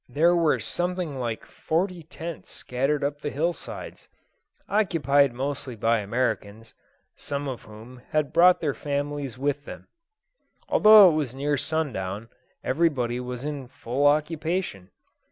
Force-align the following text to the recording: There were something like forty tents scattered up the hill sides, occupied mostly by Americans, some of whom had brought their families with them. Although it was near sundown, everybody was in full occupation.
There 0.09 0.35
were 0.35 0.59
something 0.59 1.19
like 1.19 1.45
forty 1.45 2.01
tents 2.01 2.49
scattered 2.49 3.03
up 3.03 3.21
the 3.21 3.29
hill 3.29 3.53
sides, 3.53 4.07
occupied 4.67 5.31
mostly 5.31 5.75
by 5.75 5.99
Americans, 5.99 6.73
some 7.15 7.47
of 7.47 7.61
whom 7.65 8.01
had 8.09 8.33
brought 8.33 8.61
their 8.61 8.73
families 8.73 9.37
with 9.37 9.65
them. 9.65 9.85
Although 10.67 11.11
it 11.11 11.15
was 11.15 11.35
near 11.35 11.55
sundown, 11.55 12.29
everybody 12.63 13.19
was 13.19 13.43
in 13.45 13.67
full 13.67 14.07
occupation. 14.07 14.89